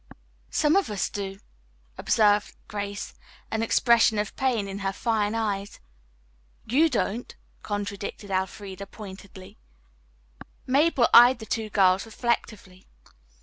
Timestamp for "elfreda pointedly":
8.31-9.59